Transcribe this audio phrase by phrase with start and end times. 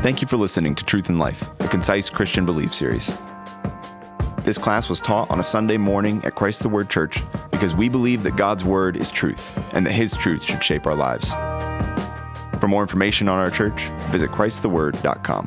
[0.00, 3.12] Thank you for listening to Truth in Life, a concise Christian belief series.
[4.44, 7.90] This class was taught on a Sunday morning at Christ the Word Church because we
[7.90, 11.34] believe that God's Word is truth and that His truth should shape our lives.
[12.60, 15.46] For more information on our church, visit ChristTheWord.com.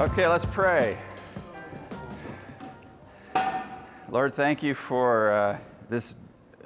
[0.00, 0.98] Okay, let's pray.
[4.08, 5.58] Lord, thank you for uh,
[5.88, 6.16] this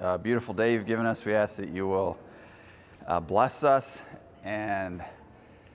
[0.01, 1.27] uh, beautiful day you've given us.
[1.27, 2.17] We ask that you will
[3.09, 4.03] uh, bless us
[4.45, 5.03] and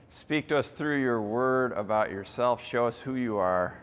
[0.08, 2.64] speak to us through your word about yourself.
[2.64, 3.76] Show us who you are.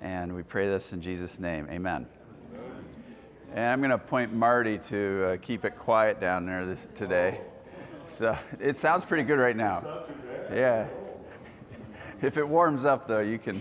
[0.00, 1.68] And we pray this in Jesus' name.
[1.70, 2.06] Amen.
[3.52, 7.42] And I'm going to point Marty to uh, keep it quiet down there this, today.
[8.06, 10.06] So it sounds pretty good right now.
[10.50, 10.88] Yeah.
[12.22, 13.60] If it warms up, though, you can.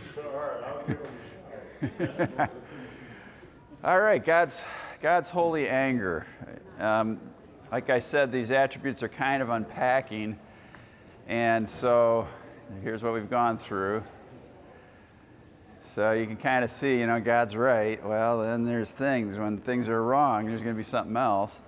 [3.83, 4.61] All right, God's,
[5.01, 6.25] God's holy anger.
[6.79, 7.19] Um,
[7.73, 10.37] like I said, these attributes are kind of unpacking.
[11.27, 12.27] And so
[12.83, 14.03] here's what we've gone through.
[15.83, 18.05] So you can kind of see, you know, God's right.
[18.05, 19.39] Well, then there's things.
[19.39, 21.61] When things are wrong, there's going to be something else.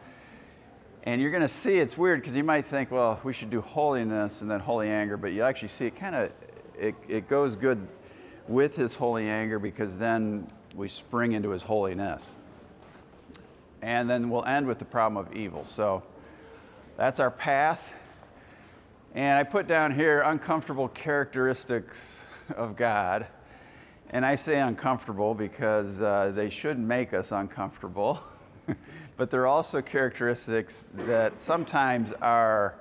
[1.05, 3.61] And you're going to see it's weird because you might think, well, we should do
[3.61, 6.31] holiness and then holy anger, but you actually see it kind of,
[6.77, 7.87] it, it goes good
[8.47, 12.35] with his holy anger because then we spring into his holiness.
[13.81, 15.65] And then we'll end with the problem of evil.
[15.65, 16.03] So
[16.97, 17.91] that's our path.
[19.13, 23.27] And I put down here uncomfortable characteristics of God.
[24.09, 28.21] And I say uncomfortable because uh, they should make us uncomfortable.
[29.17, 32.75] but they're also characteristics that sometimes are,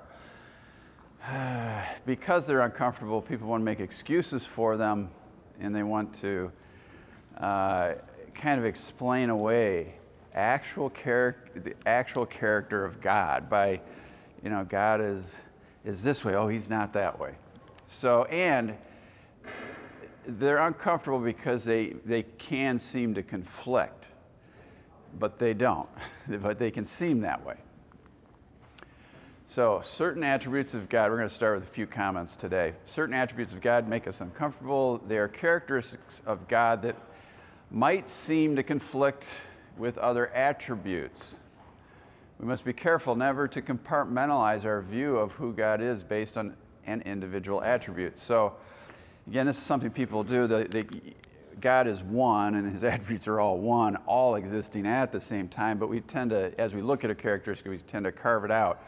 [2.05, 5.09] because they're uncomfortable, people want to make excuses for them
[5.59, 6.51] and they want to
[7.37, 7.93] uh,
[8.33, 9.95] kind of explain away
[10.35, 13.79] actual character, the actual character of God by,
[14.43, 15.39] you know, God is,
[15.83, 16.35] is this way.
[16.35, 17.33] Oh, he's not that way.
[17.87, 18.75] So, and
[20.27, 24.09] they're uncomfortable because they, they can seem to conflict,
[25.19, 25.89] but they don't.
[26.27, 27.55] but they can seem that way.
[29.47, 32.73] So, certain attributes of God, we're going to start with a few comments today.
[32.85, 34.97] Certain attributes of God make us uncomfortable.
[35.07, 36.95] They are characteristics of God that
[37.69, 39.27] might seem to conflict
[39.77, 41.35] with other attributes.
[42.39, 46.55] We must be careful never to compartmentalize our view of who God is based on
[46.85, 48.19] an individual attribute.
[48.19, 48.53] So,
[49.27, 50.45] again, this is something people do.
[50.47, 50.85] The, the,
[51.61, 55.77] God is one, and his attributes are all one, all existing at the same time,
[55.77, 58.51] but we tend to, as we look at a characteristic, we tend to carve it
[58.51, 58.83] out.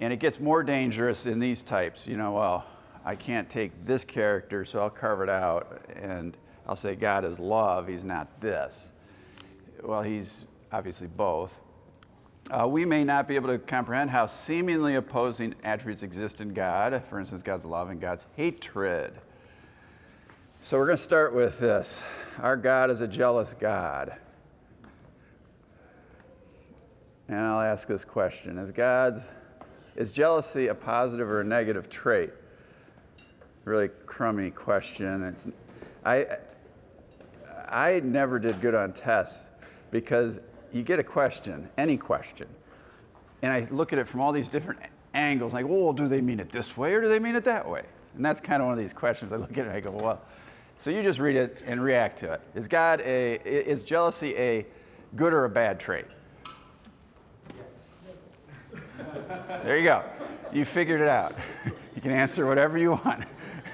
[0.00, 2.06] And it gets more dangerous in these types.
[2.06, 2.64] You know, well,
[3.04, 6.36] I can't take this character, so I'll carve it out, and
[6.66, 8.92] I'll say God is love, he's not this.
[9.82, 11.58] Well, he's obviously both.
[12.50, 17.02] Uh, we may not be able to comprehend how seemingly opposing attributes exist in God.
[17.10, 19.14] For instance, God's love and God's hatred.
[20.60, 22.02] So we're going to start with this
[22.38, 24.16] Our God is a jealous God.
[27.26, 29.26] And I'll ask this question Is God's
[29.96, 32.30] is jealousy a positive or a negative trait?
[33.64, 35.22] Really crummy question.
[35.24, 35.48] It's,
[36.04, 36.38] I,
[37.68, 39.51] I never did good on tests
[39.92, 40.40] because
[40.72, 42.48] you get a question, any question,
[43.42, 44.80] and I look at it from all these different
[45.14, 47.68] angles, like, well, do they mean it this way or do they mean it that
[47.68, 47.84] way?
[48.16, 49.32] And that's kind of one of these questions.
[49.32, 50.20] I look at it and I go, well,
[50.78, 52.40] so you just read it and react to it.
[52.54, 54.66] Is God a, is jealousy a
[55.14, 56.06] good or a bad trait?
[57.54, 59.06] Yes.
[59.62, 60.02] There you go.
[60.52, 61.36] You figured it out.
[61.94, 63.24] You can answer whatever you want.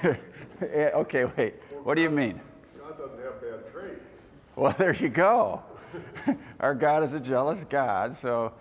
[0.63, 1.55] okay, wait.
[1.83, 2.41] What do you mean?
[2.79, 4.23] God doesn't have bad traits.
[4.57, 5.63] Well, there you go.
[6.61, 8.53] Our God is a jealous God, so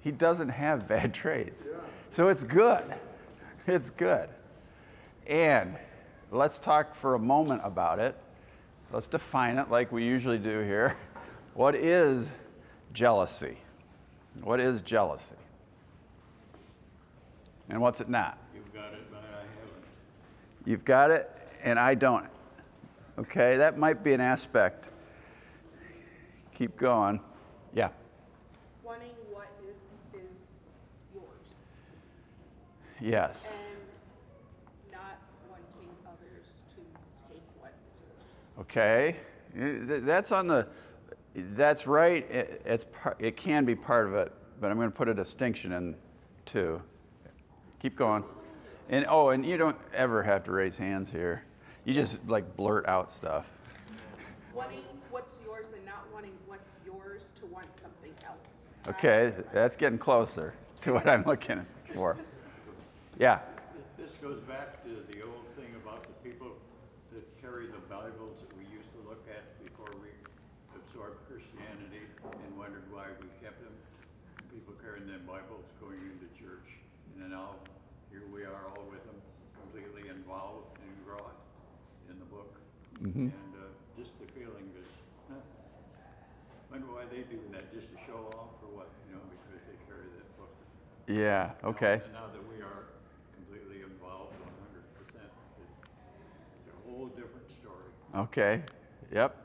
[0.00, 1.68] he doesn't have bad traits.
[1.70, 1.78] Yeah.
[2.10, 2.84] So it's good.
[3.66, 4.28] It's good.
[5.26, 5.78] And
[6.30, 8.14] let's talk for a moment about it.
[8.92, 10.98] Let's define it like we usually do here.
[11.54, 12.30] What is
[12.92, 13.56] jealousy?
[14.42, 15.36] What is jealousy?
[17.70, 18.36] And what's it not?
[18.54, 19.84] You've got it, but I haven't.
[20.66, 21.30] You've got it,
[21.62, 22.26] and I don't.
[23.18, 24.88] Okay, that might be an aspect.
[26.54, 27.20] Keep going.
[27.72, 27.88] Yeah.
[28.84, 30.20] wanting what is, is
[31.12, 31.24] yours
[33.00, 33.52] Yes.
[33.52, 35.18] and not
[35.50, 36.80] wanting others to
[37.28, 38.60] take what is yours.
[38.60, 39.16] Okay.
[40.06, 40.68] That's on the.
[41.34, 42.30] That's right.
[42.30, 45.14] It, it's par, it can be part of it, but I'm going to put a
[45.14, 45.96] distinction in
[46.46, 46.80] too.
[47.80, 48.22] Keep going.
[48.88, 51.42] And oh, and you don't ever have to raise hands here.
[51.84, 53.46] You just like blurt out stuff.
[54.54, 58.52] Wanting what's yours and not wanting what's yours to want something else.
[58.88, 60.54] Okay, that's getting closer.
[60.84, 61.64] to what I'm looking
[61.96, 62.20] for.
[63.16, 63.40] Yeah.
[63.96, 66.52] This goes back to the old thing about the people
[67.08, 70.12] that carry the Bibles that we used to look at before we
[70.76, 73.72] absorbed Christianity and wondered why we kept them.
[74.52, 76.68] People carrying them Bibles going into church.
[77.16, 77.56] And then now,
[78.12, 79.16] here we are all with them,
[79.56, 81.48] completely involved and engrossed
[82.12, 82.60] in the book.
[83.00, 84.93] And uh, just the feeling that, huh,
[86.74, 89.78] wonder why they do that, just to show off or what, you know, because they
[89.86, 90.50] carry that book.
[91.06, 91.54] Yeah.
[91.62, 92.02] Okay.
[92.02, 92.90] And now that we are
[93.38, 95.30] completely involved one hundred percent,
[96.58, 97.94] it's a whole different story.
[98.26, 98.62] Okay.
[99.14, 99.38] Yep.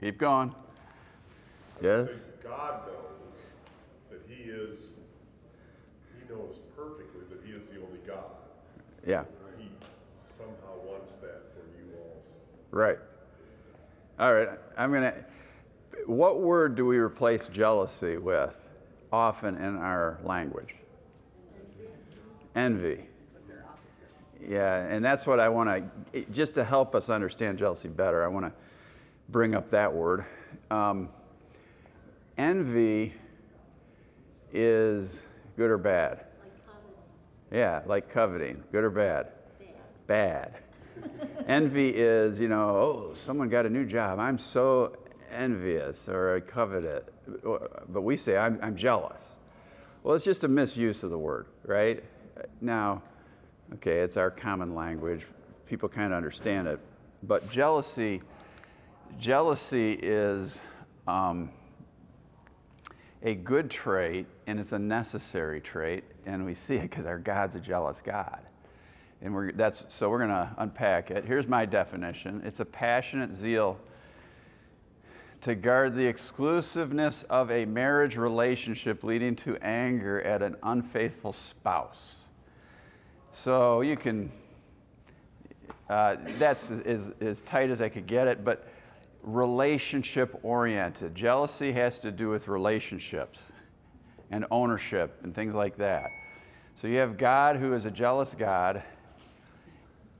[0.00, 0.54] Keep going.
[1.82, 2.06] Yes.
[2.44, 3.26] God knows
[4.12, 4.94] that He is,
[6.14, 8.38] He knows perfectly that He is the only God.
[9.04, 9.24] Yeah.
[9.58, 9.66] He
[10.38, 12.38] somehow wants that for you also.
[12.70, 12.98] Right.
[14.18, 14.48] All right.
[14.76, 15.24] I'm going to.
[16.06, 18.56] What word do we replace jealousy with
[19.12, 20.74] often in our language?
[22.54, 23.04] Envy.
[24.48, 28.28] Yeah, and that's what I want to, just to help us understand jealousy better, I
[28.28, 28.52] want to
[29.28, 30.24] bring up that word.
[30.70, 31.08] Um,
[32.38, 33.14] envy
[34.52, 35.22] is
[35.56, 36.26] good or bad?
[37.50, 39.32] Yeah, like coveting, good or bad?
[40.06, 40.54] Bad.
[41.46, 44.18] Envy is, you know, oh, someone got a new job.
[44.18, 44.96] I'm so
[45.30, 47.12] envious or I covet it.
[47.88, 49.36] But we say, I'm, I'm jealous.
[50.02, 52.02] Well, it's just a misuse of the word, right?
[52.60, 53.02] Now,
[53.74, 55.26] okay, it's our common language.
[55.66, 56.78] People kind of understand it.
[57.22, 58.22] But jealousy,
[59.18, 60.60] jealousy is
[61.08, 61.50] um,
[63.22, 66.04] a good trait and it's a necessary trait.
[66.24, 68.40] And we see it because our God's a jealous God.
[69.22, 71.24] And we're, that's, so we're going to unpack it.
[71.24, 73.78] Here's my definition it's a passionate zeal
[75.42, 82.16] to guard the exclusiveness of a marriage relationship leading to anger at an unfaithful spouse.
[83.30, 84.32] So you can,
[85.88, 88.66] uh, that's as, as, tight as I could get it, but
[89.22, 91.14] relationship oriented.
[91.14, 93.52] Jealousy has to do with relationships
[94.30, 96.10] and ownership and things like that.
[96.74, 98.82] So you have God who is a jealous God,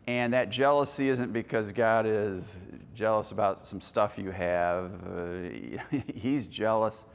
[0.06, 2.58] and that jealousy isn't because God is
[2.94, 4.92] jealous about some stuff you have.
[5.04, 7.06] Uh, he's jealous.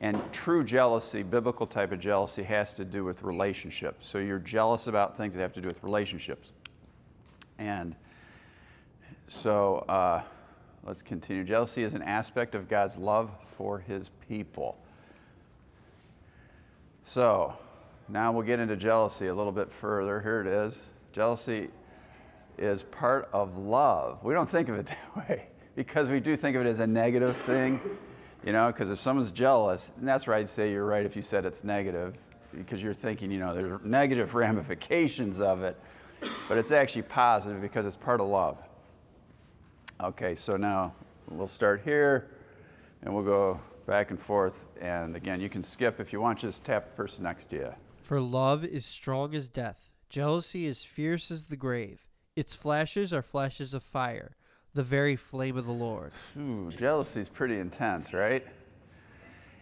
[0.00, 4.08] And true jealousy, biblical type of jealousy, has to do with relationships.
[4.08, 6.48] So you're jealous about things that have to do with relationships.
[7.58, 7.94] And
[9.26, 10.22] so uh,
[10.84, 11.44] let's continue.
[11.44, 14.78] Jealousy is an aspect of God's love for his people.
[17.04, 17.54] So
[18.08, 20.22] now we'll get into jealousy a little bit further.
[20.22, 20.78] Here it is.
[21.12, 21.68] Jealousy
[22.60, 24.22] is part of love.
[24.22, 24.86] We don't think of it
[25.16, 27.80] that way because we do think of it as a negative thing,
[28.44, 31.22] you know, because if someone's jealous, and that's right, I'd say you're right if you
[31.22, 32.14] said it's negative
[32.56, 35.80] because you're thinking, you know, there's negative ramifications of it,
[36.48, 38.58] but it's actually positive because it's part of love.
[40.02, 40.92] Okay, so now
[41.28, 42.30] we'll start here
[43.02, 44.68] and we'll go back and forth.
[44.80, 47.74] And again, you can skip if you want, just tap the person next to you.
[48.02, 52.09] For love is strong as death, jealousy is fierce as the grave.
[52.40, 54.34] Its flashes are flashes of fire,
[54.72, 56.10] the very flame of the Lord.
[56.38, 58.46] Ooh, jealousy is pretty intense, right?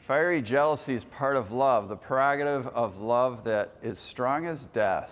[0.06, 5.10] Fiery jealousy is part of love, the prerogative of love that is strong as death.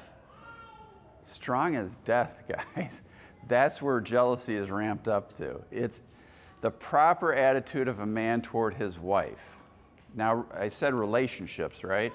[1.24, 2.44] Strong as death,
[2.76, 3.02] guys.
[3.48, 5.60] That's where jealousy is ramped up to.
[5.72, 6.02] It's
[6.60, 9.56] the proper attitude of a man toward his wife.
[10.14, 12.12] Now, I said relationships, right?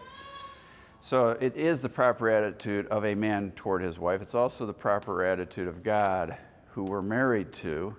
[1.03, 4.21] So it is the proper attitude of a man toward his wife.
[4.21, 6.37] It's also the proper attitude of God,
[6.69, 7.95] who we're married to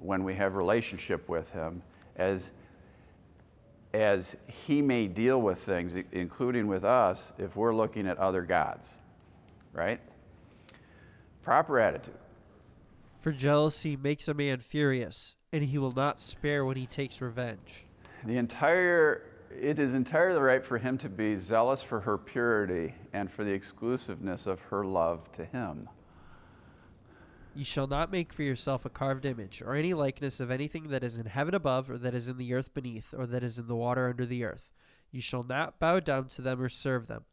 [0.00, 1.82] when we have relationship with him,
[2.16, 2.50] as,
[3.94, 8.96] as he may deal with things, including with us, if we're looking at other gods,
[9.72, 10.00] right?
[11.42, 12.18] Proper attitude.
[13.20, 17.86] For jealousy makes a man furious, and he will not spare when he takes revenge.
[18.24, 23.30] The entire it is entirely right for him to be zealous for her purity and
[23.30, 25.88] for the exclusiveness of her love to him.
[27.54, 31.02] You shall not make for yourself a carved image, or any likeness of anything that
[31.02, 33.66] is in heaven above, or that is in the earth beneath, or that is in
[33.66, 34.68] the water under the earth.
[35.10, 37.24] You shall not bow down to them or serve them.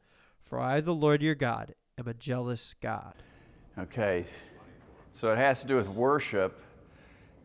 [0.41, 3.15] For I, the Lord your God, am a jealous God.
[3.77, 4.23] Okay,
[5.11, 6.57] so it has to do with worship.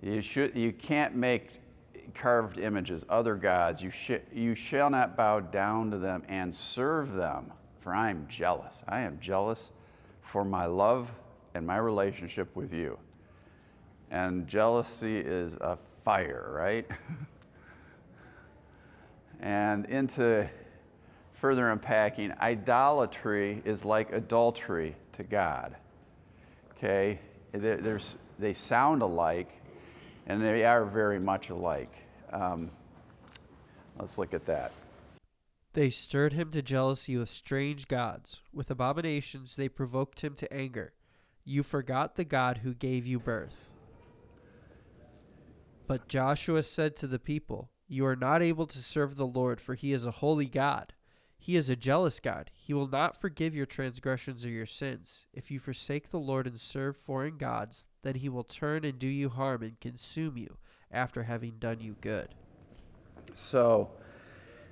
[0.01, 1.61] You, should, you can't make
[2.15, 3.83] carved images, other gods.
[3.83, 8.27] You, sh- you shall not bow down to them and serve them, for I am
[8.29, 8.75] jealous.
[8.89, 9.73] I am jealous
[10.21, 11.11] for my love
[11.55, 12.99] and my relationship with you.
[14.11, 16.87] And jealousy is a fire, right?
[19.41, 20.49] And into
[21.35, 25.77] further unpacking, idolatry is like adultery to God.
[26.73, 27.21] Okay?
[27.53, 29.51] There- There's, they sound alike,
[30.29, 31.93] and they are very much alike.
[32.33, 32.71] Um,
[33.99, 34.73] let's look at that.
[35.73, 38.43] They stirred him to jealousy with strange gods.
[38.53, 40.93] With abominations they provoked him to anger.
[41.45, 43.71] You forgot the God who gave you birth.
[45.87, 49.75] But Joshua said to the people, You are not able to serve the Lord, for
[49.75, 50.93] he is a holy God.
[51.39, 52.51] He is a jealous God.
[52.53, 55.27] He will not forgive your transgressions or your sins.
[55.33, 59.07] If you forsake the Lord and serve foreign gods, then he will turn and do
[59.07, 60.57] you harm and consume you
[60.91, 62.29] after having done you good.
[63.35, 63.91] So,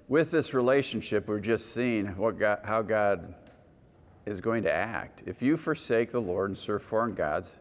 [0.09, 3.35] with this relationship, we're just seeing what God, how God
[4.25, 5.23] is going to act.
[5.27, 7.53] If you forsake the Lord and serve foreign gods,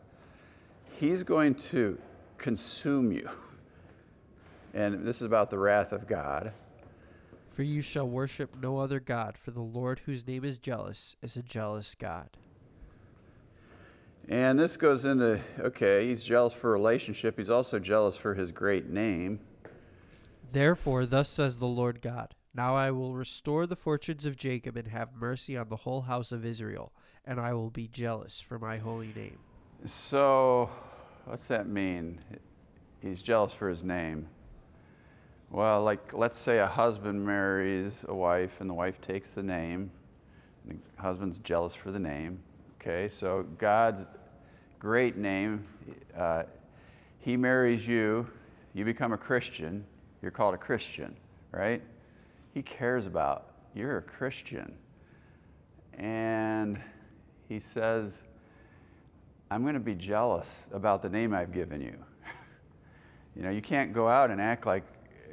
[0.98, 1.98] He's going to
[2.38, 3.29] consume you.
[4.74, 6.51] And this is about the wrath of God.
[7.50, 11.38] For you shall worship no other God, for the Lord whose name is jealous is
[11.38, 12.27] a jealous God.
[14.27, 18.89] And this goes into okay, He's jealous for relationship, He's also jealous for His great
[18.89, 19.39] name.
[20.51, 24.88] Therefore, thus says the Lord God Now I will restore the fortunes of Jacob and
[24.88, 26.91] have mercy on the whole house of Israel,
[27.25, 29.38] and I will be jealous for my holy name.
[29.86, 30.70] So,
[31.25, 32.20] what's that mean?
[33.01, 34.27] He's jealous for his name.
[35.51, 39.91] Well, like, let's say a husband marries a wife and the wife takes the name.
[40.67, 42.39] And the husband's jealous for the name.
[42.88, 44.06] Okay, so God's
[44.77, 45.65] great name,
[46.15, 46.44] uh,
[47.18, 48.30] he marries you,
[48.75, 49.84] you become a Christian,
[50.22, 51.15] you're called a Christian,
[51.51, 51.82] right?
[52.54, 54.72] He cares about you're a Christian.
[55.96, 56.80] And
[57.50, 58.22] he says,
[59.50, 61.98] I'm going to be jealous about the name I've given you.
[63.36, 64.84] you know, you can't go out and act like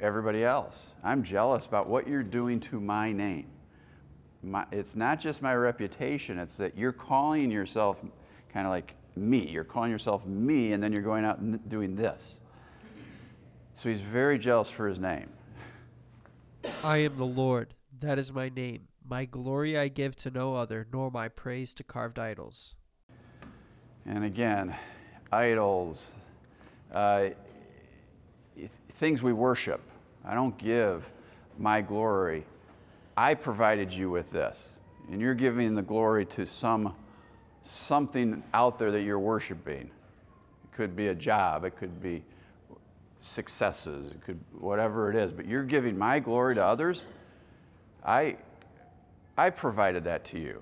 [0.00, 0.94] everybody else.
[1.04, 3.51] I'm jealous about what you're doing to my name.
[4.42, 8.02] My, it's not just my reputation, it's that you're calling yourself
[8.52, 9.48] kind of like me.
[9.48, 12.40] You're calling yourself me, and then you're going out and doing this.
[13.74, 15.28] So he's very jealous for his name.
[16.82, 18.88] I am the Lord, that is my name.
[19.08, 22.74] My glory I give to no other, nor my praise to carved idols.
[24.06, 24.74] And again,
[25.30, 26.10] idols,
[26.92, 27.30] uh,
[28.90, 29.80] things we worship.
[30.24, 31.04] I don't give
[31.58, 32.44] my glory.
[33.16, 34.72] I provided you with this,
[35.10, 36.94] and you're giving the glory to some
[37.62, 39.90] something out there that you're worshiping.
[40.64, 42.24] It could be a job, it could be
[43.20, 47.04] successes, it could whatever it is, but you're giving my glory to others.
[48.04, 48.36] I
[49.36, 50.60] I provided that to you.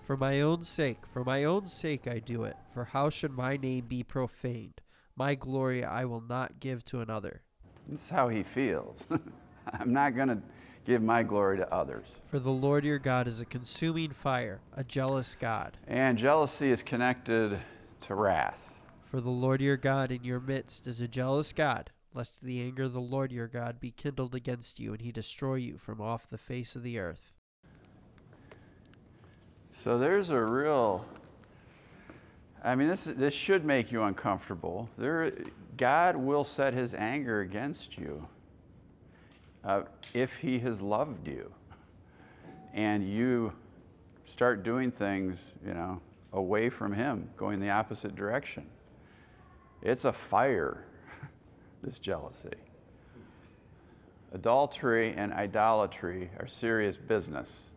[0.00, 2.56] For my own sake, for my own sake I do it.
[2.74, 4.80] For how should my name be profaned?
[5.16, 7.42] My glory I will not give to another.
[7.88, 9.06] This is how he feels.
[9.72, 10.38] I'm not going to
[10.84, 12.06] give my glory to others.
[12.24, 15.76] For the Lord your God is a consuming fire, a jealous God.
[15.86, 17.58] And jealousy is connected
[18.02, 18.70] to wrath.
[19.02, 22.84] For the Lord your God in your midst is a jealous God, lest the anger
[22.84, 26.28] of the Lord your God be kindled against you, and he destroy you from off
[26.28, 27.32] the face of the earth.
[29.70, 31.04] So there's a real
[32.64, 34.88] I mean this this should make you uncomfortable.
[34.96, 35.32] There
[35.76, 38.26] God will set his anger against you
[39.64, 39.82] uh,
[40.14, 41.52] if he has loved you
[42.74, 43.52] and you
[44.24, 46.00] start doing things, you know,
[46.32, 48.66] away from him, going the opposite direction.
[49.82, 50.84] It's a fire,
[51.82, 52.50] this jealousy.
[54.32, 57.68] Adultery and idolatry are serious business.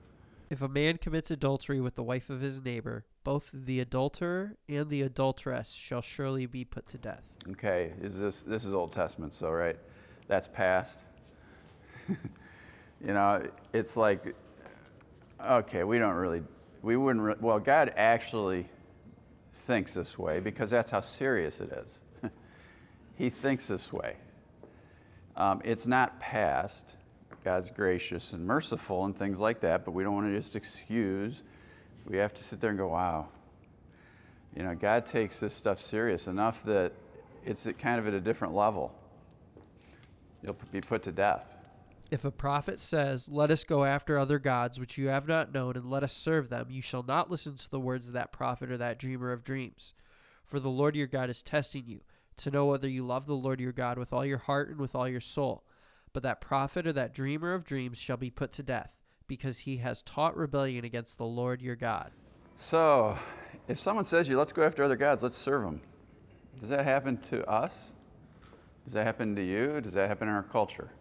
[0.50, 4.89] If a man commits adultery with the wife of his neighbor, both the adulterer and
[4.89, 7.24] the adulteress shall surely be put to death.
[7.51, 9.77] Okay, is this this is Old Testament, so right?
[10.27, 11.00] That's past.
[12.10, 14.36] you know, it's like
[15.44, 16.42] okay, we don't really
[16.82, 18.68] we wouldn't re- well, God actually
[19.54, 22.02] thinks this way because that's how serious it is.
[23.18, 24.16] he thinks this way.
[25.36, 26.94] Um, it's not past.
[27.44, 31.42] God's gracious and merciful and things like that, but we don't want to just excuse.
[32.08, 33.28] We have to sit there and go, wow.
[34.56, 36.94] You know, God takes this stuff serious enough that
[37.46, 38.94] it's kind of at a different level.
[40.44, 41.55] You'll be put to death.
[42.12, 45.76] If a prophet says, Let us go after other gods which you have not known,
[45.76, 48.72] and let us serve them, you shall not listen to the words of that prophet
[48.72, 49.94] or that dreamer of dreams.
[50.46, 52.02] For the Lord your God is testing you,
[52.38, 54.94] to know whether you love the Lord your God with all your heart and with
[54.94, 55.64] all your soul.
[56.14, 58.92] But that prophet or that dreamer of dreams shall be put to death,
[59.28, 62.12] because he has taught rebellion against the Lord your God.
[62.60, 63.18] So,
[63.68, 65.82] if someone says you, let's go after other gods, let's serve them,
[66.60, 67.92] does that happen to us?
[68.86, 69.82] Does that happen to you?
[69.82, 70.92] Does that happen in our culture?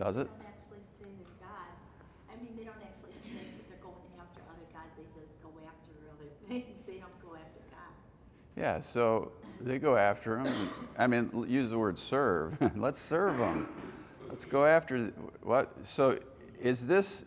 [0.00, 0.30] Does it?
[0.30, 1.76] They don't actually they're gods.
[2.32, 4.88] I mean, they don't actually say that they're going after other gods.
[4.96, 6.80] They just go after other things.
[6.86, 7.92] They don't go after God.
[8.56, 9.30] Yeah, so
[9.60, 10.70] they go after him.
[10.96, 12.56] I mean, use the word serve.
[12.76, 13.68] Let's serve them.
[14.26, 15.70] Let's go after what?
[15.82, 16.18] So
[16.62, 17.26] is this?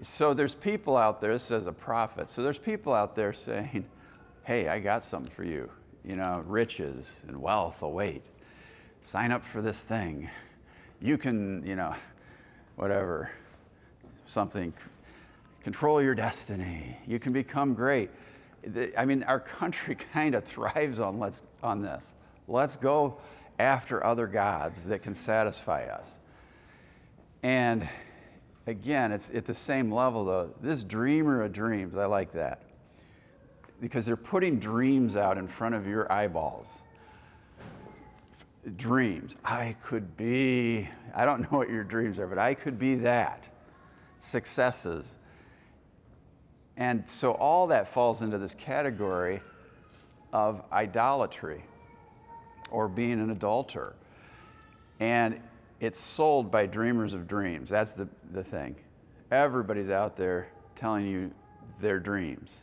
[0.00, 1.32] So there's people out there.
[1.32, 2.30] This says a prophet.
[2.30, 3.84] So there's people out there saying,
[4.44, 5.68] "Hey, I got something for you.
[6.04, 8.22] You know, riches and wealth await.
[9.02, 10.30] Sign up for this thing.
[11.04, 11.94] You can, you know,
[12.74, 13.30] whatever,
[14.26, 14.72] something."
[15.64, 16.98] control your destiny.
[17.06, 18.10] You can become great.
[18.96, 22.14] I mean, our country kind of thrives on let's on this.
[22.46, 23.16] Let's go
[23.58, 26.18] after other gods that can satisfy us.
[27.42, 27.88] And
[28.66, 30.54] again, it's at the same level though.
[30.60, 32.62] This dreamer of dreams, I like that.
[33.80, 36.68] Because they're putting dreams out in front of your eyeballs.
[38.76, 39.36] Dreams.
[39.44, 43.48] I could be, I don't know what your dreams are, but I could be that.
[44.20, 45.14] Successes.
[46.76, 49.40] And so all that falls into this category
[50.32, 51.64] of idolatry
[52.70, 53.94] or being an adulterer.
[54.98, 55.40] And
[55.80, 57.68] it's sold by dreamers of dreams.
[57.70, 58.76] That's the, the thing.
[59.30, 61.30] Everybody's out there telling you
[61.80, 62.62] their dreams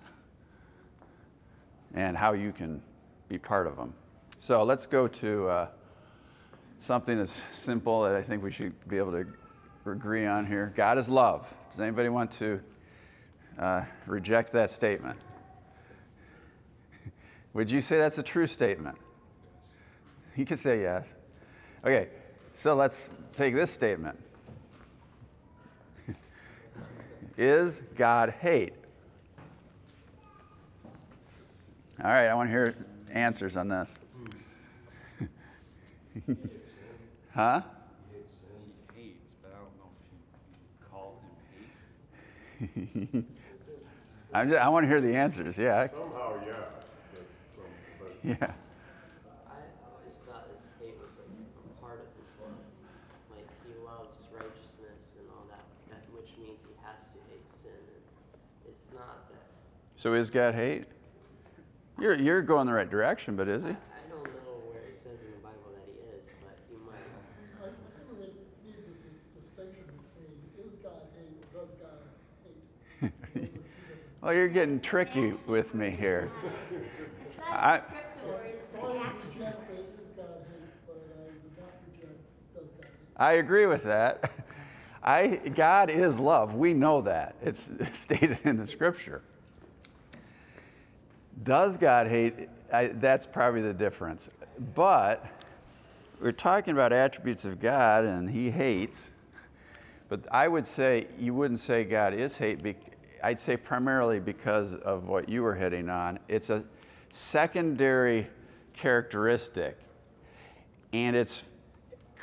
[1.94, 2.82] and how you can
[3.30, 3.94] be part of them.
[4.40, 5.68] So let's go to uh,
[6.82, 9.26] something that's simple that I think we should be able to
[9.86, 10.74] agree on here.
[10.76, 11.48] God is love.
[11.70, 12.60] Does anybody want to
[13.58, 15.20] uh, reject that statement?
[17.54, 18.98] Would you say that's a true statement?
[20.36, 21.08] You could say yes.
[21.86, 22.10] Okay,
[22.56, 24.18] so let's take this statement.
[27.38, 28.74] Is God hate?
[32.04, 32.76] All right, I want to hear
[33.12, 34.00] answers on this.
[37.34, 37.62] huh?
[38.96, 40.20] He hates, but I don't know if you,
[40.54, 41.22] you call
[42.60, 42.68] him
[43.14, 43.26] hate.
[44.34, 45.58] I'm just, I want to hear the answers.
[45.58, 45.88] Yeah.
[45.90, 46.56] Somehow, yes,
[47.12, 47.66] but some,
[48.00, 48.54] but Yeah.
[49.44, 49.60] I
[49.92, 52.56] always thought his hate was like a part of his love.
[53.36, 57.76] Like he loves righteousness and all that, that which means he has to hate sin.
[57.76, 59.52] And it's not that.
[59.98, 60.86] So is God hate?
[62.00, 63.70] You're, you're going the right direction, but is he?
[63.70, 66.80] I, I don't know where it says in the Bible that he is, but he
[66.88, 67.04] might.
[67.62, 68.32] I I think we
[68.64, 72.00] need the distinction between is God hate or does God
[72.42, 72.64] hate?
[72.98, 76.30] Those are two different Well, you're getting tricky with me here.
[77.44, 77.82] I-.
[83.18, 84.32] I agree with that.
[85.04, 86.54] I, God is love.
[86.54, 87.36] We know that.
[87.42, 89.24] It's stated in the scripture.
[91.44, 92.48] Does God hate?
[92.72, 94.30] I, that's probably the difference.
[94.76, 95.26] But
[96.22, 99.10] we're talking about attributes of God and he hates.
[100.10, 102.62] But I would say you wouldn't say God is hate.
[103.22, 106.20] Bec- I'd say primarily because of what you were hitting on.
[106.28, 106.64] It's a
[107.12, 108.28] secondary
[108.74, 109.78] characteristic
[110.94, 111.44] and it's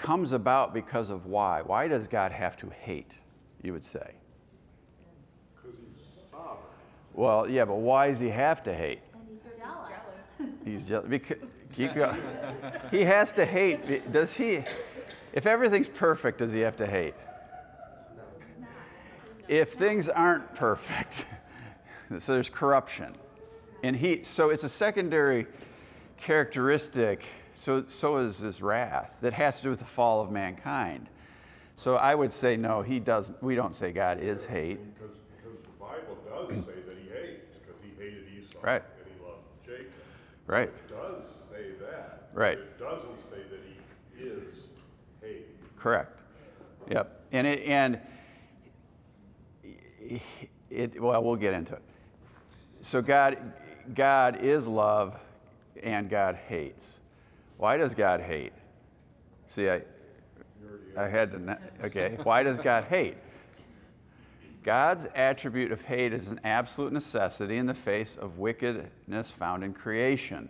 [0.00, 1.62] comes about because of why.
[1.62, 3.12] Why does God have to hate?
[3.62, 4.12] You would say.
[5.56, 6.56] because he's sovereign.
[7.14, 9.00] Well, yeah, but why does he have to hate?
[9.28, 10.54] He's jealous.
[10.64, 11.08] He's jealous.
[11.08, 11.38] Because,
[11.72, 12.20] keep going.
[12.92, 14.12] he has to hate.
[14.12, 14.62] Does he?
[15.32, 17.14] If everything's perfect, does he have to hate?
[19.48, 21.24] If things aren't perfect,
[22.18, 23.16] so there's corruption,
[23.82, 24.22] and he.
[24.22, 25.46] So it's a secondary
[26.18, 27.24] characteristic.
[27.54, 31.08] So so is his wrath that has to do with the fall of mankind.
[31.76, 32.82] So I would say no.
[32.82, 33.42] He doesn't.
[33.42, 34.78] We don't say God is hate.
[34.94, 38.58] Because, because the Bible does say that he hates, because he hated Esau.
[38.60, 38.82] Right.
[38.82, 39.92] And he loved Jacob.
[40.46, 40.68] Right.
[40.68, 42.28] It does say that.
[42.34, 42.58] Right.
[42.58, 44.42] It doesn't say that he is
[45.22, 45.46] hate.
[45.78, 46.20] Correct.
[46.90, 47.26] Yep.
[47.32, 48.00] And it, and
[50.70, 51.82] it, well, we'll get into it.
[52.80, 53.38] So God,
[53.94, 55.16] God is love,
[55.82, 56.98] and God hates.
[57.56, 58.52] Why does God hate?
[59.46, 59.82] See, I,
[60.96, 61.58] I had to.
[61.84, 62.18] Okay.
[62.22, 63.16] Why does God hate?
[64.62, 69.72] God's attribute of hate is an absolute necessity in the face of wickedness found in
[69.72, 70.48] creation.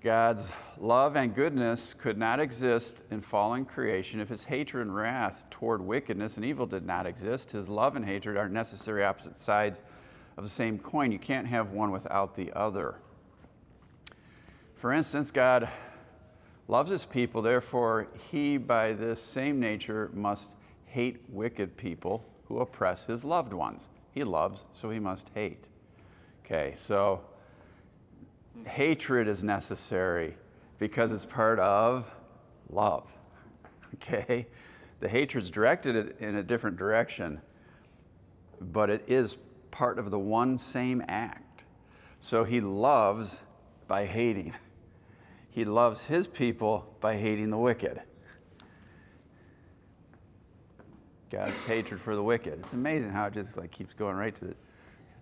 [0.00, 5.46] God's love and goodness could not exist in fallen creation if his hatred and wrath
[5.50, 7.50] toward wickedness and evil did not exist.
[7.50, 9.80] His love and hatred are necessary opposite sides
[10.36, 11.10] of the same coin.
[11.10, 12.94] You can't have one without the other.
[14.76, 15.68] For instance, God
[16.68, 20.50] loves his people, therefore, he, by this same nature, must
[20.84, 23.88] hate wicked people who oppress his loved ones.
[24.12, 25.64] He loves, so he must hate.
[26.44, 27.20] Okay, so
[28.66, 30.36] hatred is necessary
[30.78, 32.10] because it's part of
[32.70, 33.06] love.
[33.94, 34.46] Okay?
[35.00, 37.40] The hatred's directed in a different direction,
[38.60, 39.36] but it is
[39.70, 41.64] part of the one same act.
[42.20, 43.40] So he loves
[43.86, 44.54] by hating.
[45.50, 48.00] He loves his people by hating the wicked.
[51.30, 52.60] God's hatred for the wicked.
[52.62, 54.54] It's amazing how it just like keeps going right to the,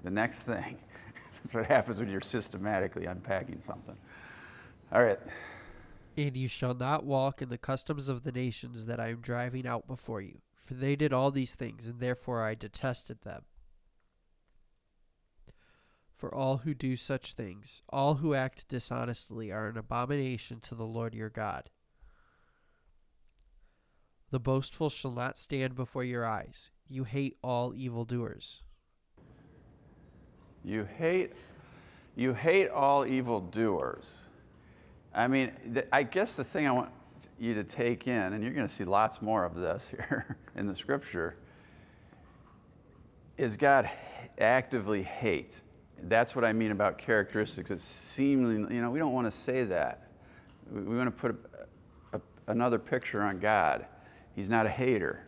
[0.04, 0.76] the next thing.
[1.46, 3.96] That's what happens when you're systematically unpacking something.
[4.92, 5.20] All right.
[6.16, 9.64] And you shall not walk in the customs of the nations that I am driving
[9.64, 13.42] out before you, for they did all these things, and therefore I detested them.
[16.16, 20.86] For all who do such things, all who act dishonestly, are an abomination to the
[20.86, 21.70] Lord your God.
[24.32, 26.70] The boastful shall not stand before your eyes.
[26.88, 28.64] You hate all evildoers.
[30.66, 31.32] You hate,
[32.16, 34.12] you hate all evildoers.
[35.14, 36.90] I mean, th- I guess the thing I want
[37.38, 40.66] you to take in, and you're going to see lots more of this here in
[40.66, 41.36] the scripture,
[43.38, 43.88] is God
[44.38, 45.62] actively hates.
[46.02, 47.70] That's what I mean about characteristics.
[47.70, 50.08] It's seemingly, you know, we don't want to say that.
[50.68, 51.30] We, we want to put
[52.12, 53.86] a, a, another picture on God.
[54.34, 55.26] He's not a hater.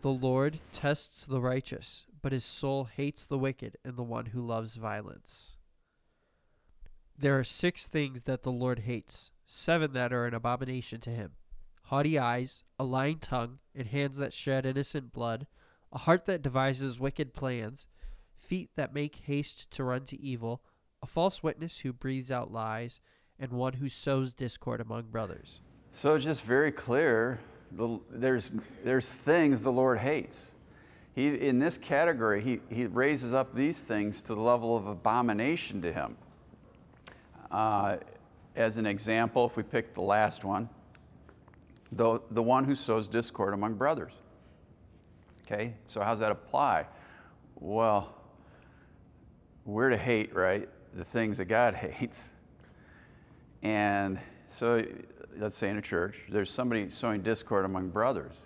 [0.00, 4.40] The Lord tests the righteous, but his soul hates the wicked and the one who
[4.40, 5.56] loves violence.
[7.16, 11.32] There are six things that the Lord hates, seven that are an abomination to him
[11.88, 15.46] haughty eyes, a lying tongue, and hands that shed innocent blood,
[15.90, 17.86] a heart that devises wicked plans,
[18.36, 20.62] feet that make haste to run to evil,
[21.02, 23.00] a false witness who breathes out lies,
[23.38, 25.62] and one who sows discord among brothers.
[25.92, 27.40] So just very clear
[27.72, 28.50] the, there's,
[28.84, 30.50] there's things the Lord hates.
[31.18, 35.82] He, in this category, he, he raises up these things to the level of abomination
[35.82, 36.16] to him.
[37.50, 37.96] Uh,
[38.54, 40.68] as an example, if we pick the last one,
[41.90, 44.12] the, the one who sows discord among brothers.
[45.44, 46.86] Okay, so how's that apply?
[47.56, 48.14] Well,
[49.64, 50.68] we're to hate, right?
[50.94, 52.30] The things that God hates.
[53.64, 54.84] And so,
[55.36, 58.36] let's say in a church, there's somebody sowing discord among brothers.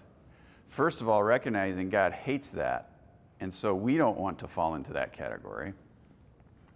[0.72, 2.92] First of all, recognizing God hates that.
[3.40, 5.74] And so we don't want to fall into that category.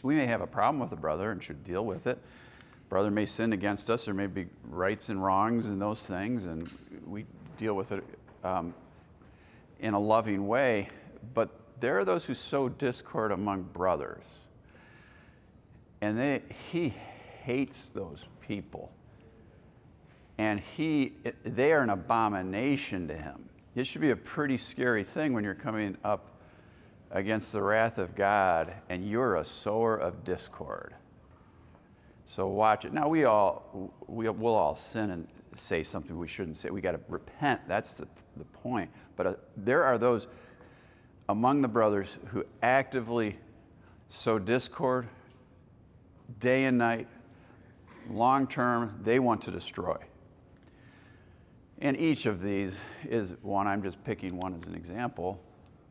[0.02, 2.18] We may have a problem with a brother and should deal with it.
[2.90, 4.04] Brother may sin against us.
[4.04, 6.70] There may be rights and wrongs and those things, and
[7.06, 7.24] we
[7.56, 8.04] deal with it
[8.44, 8.74] um,
[9.80, 10.90] in a loving way.
[11.32, 11.48] But
[11.80, 14.24] there are those who sow discord among brothers.
[16.02, 16.92] And they, he
[17.44, 18.92] hates those people.
[20.36, 23.48] And he, they are an abomination to him.
[23.76, 26.40] It should be a pretty scary thing when you're coming up
[27.10, 30.94] against the wrath of God and you're a sower of discord.
[32.24, 32.94] So watch it.
[32.94, 36.70] Now we all we, will all sin and say something we shouldn't say.
[36.70, 37.60] We got to repent.
[37.68, 38.08] That's the,
[38.38, 38.90] the point.
[39.14, 40.26] But uh, there are those
[41.28, 43.36] among the brothers who actively
[44.08, 45.06] sow discord
[46.40, 47.08] day and night,
[48.08, 49.98] long term, they want to destroy.
[51.78, 55.40] And each of these is one, I'm just picking one as an example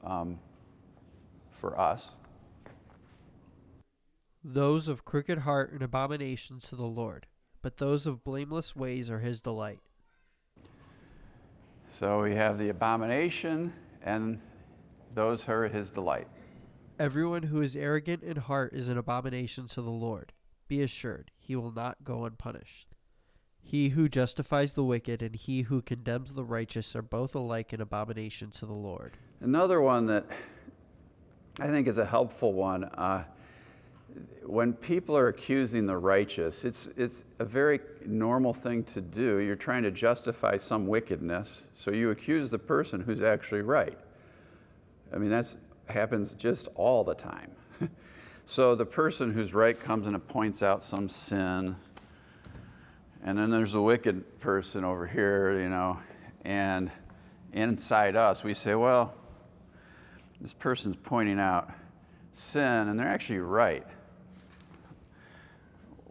[0.04, 0.40] um,
[1.52, 2.10] for us.
[4.44, 7.28] Those of crooked heart and abomination to the Lord,
[7.62, 9.80] but those of blameless ways are his delight.
[11.88, 14.40] So we have the abomination, and
[15.14, 16.28] those are his delight.
[17.00, 20.34] Everyone who is arrogant in heart is an abomination to the Lord.
[20.68, 22.95] Be assured, he will not go unpunished.
[23.68, 27.82] He who justifies the wicked and he who condemns the righteous are both alike an
[27.82, 29.18] abomination to the Lord.
[29.42, 30.26] Another one that
[31.60, 32.84] I think is a helpful one.
[32.84, 33.24] Uh,
[34.46, 39.40] when people are accusing the righteous, it's, it's a very normal thing to do.
[39.40, 43.98] You're trying to justify some wickedness, so you accuse the person who's actually right.
[45.12, 45.56] I mean, that
[45.88, 47.52] happens just all the time.
[48.46, 51.78] so the person who's right comes and points out some sin,
[53.26, 56.00] and then there's the wicked person over here, you know,
[56.46, 56.92] and
[57.54, 59.16] inside us, we say, well,
[60.40, 61.72] this person's pointing out
[62.34, 63.86] sin, and they're actually right.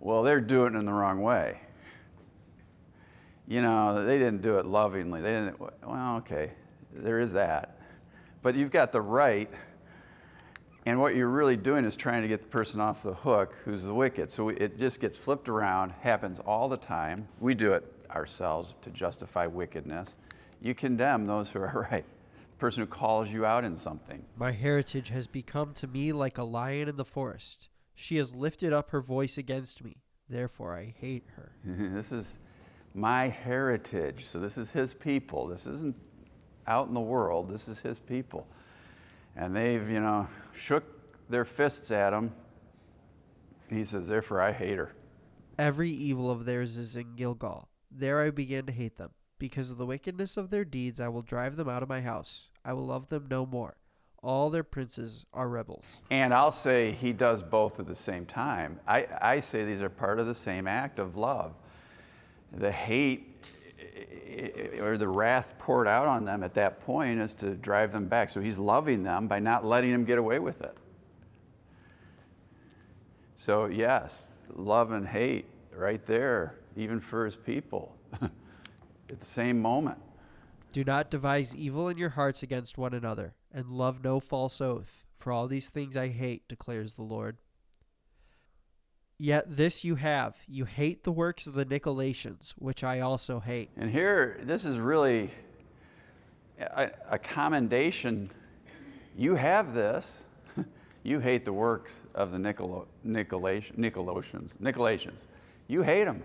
[0.00, 1.60] Well, they're doing it in the wrong way.
[3.46, 5.20] You know, they didn't do it lovingly.
[5.20, 6.50] They didn't, well, okay,
[6.92, 7.78] there is that.
[8.42, 9.50] But you've got the right,
[10.86, 13.84] and what you're really doing is trying to get the person off the hook who's
[13.84, 14.30] the wicked.
[14.30, 17.26] So it just gets flipped around, happens all the time.
[17.40, 20.14] We do it ourselves to justify wickedness.
[20.60, 22.04] You condemn those who are right
[22.54, 24.24] the person who calls you out in something.
[24.36, 27.68] My heritage has become to me like a lion in the forest.
[27.94, 29.96] She has lifted up her voice against me.
[30.28, 31.52] Therefore, I hate her.
[31.64, 32.38] this is
[32.94, 34.24] my heritage.
[34.26, 35.46] So this is his people.
[35.46, 35.96] This isn't
[36.66, 38.46] out in the world, this is his people.
[39.36, 40.84] And they've, you know, shook
[41.28, 42.32] their fists at him.
[43.68, 44.92] He says, Therefore I hate her.
[45.58, 47.68] Every evil of theirs is in Gilgal.
[47.90, 49.10] There I began to hate them.
[49.38, 52.50] Because of the wickedness of their deeds, I will drive them out of my house.
[52.64, 53.76] I will love them no more.
[54.22, 55.86] All their princes are rebels.
[56.10, 58.80] And I'll say he does both at the same time.
[58.88, 61.52] I, I say these are part of the same act of love.
[62.52, 63.44] The hate
[64.80, 68.30] or the wrath poured out on them at that point is to drive them back.
[68.30, 70.76] So he's loving them by not letting them get away with it.
[73.36, 79.98] So, yes, love and hate right there, even for his people, at the same moment.
[80.72, 85.04] Do not devise evil in your hearts against one another, and love no false oath.
[85.18, 87.38] For all these things I hate, declares the Lord.
[89.18, 93.70] Yet this you have you hate the works of the Nicolaitans, which I also hate.
[93.76, 95.30] And here, this is really
[96.58, 98.30] a, a commendation.
[99.16, 100.24] You have this.
[101.04, 104.50] you hate the works of the Nicolo, Nicolaitan, Nicolaitans.
[104.60, 105.26] Nicolaitans.
[105.68, 106.24] You hate them.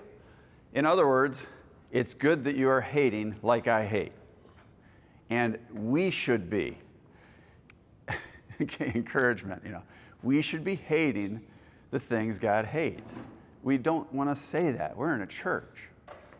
[0.73, 1.45] In other words,
[1.91, 4.13] it's good that you are hating like I hate.
[5.29, 6.77] And we should be.
[8.79, 9.83] encouragement, you know.
[10.23, 11.41] We should be hating
[11.91, 13.15] the things God hates.
[13.63, 14.95] We don't want to say that.
[14.95, 15.89] We're in a church.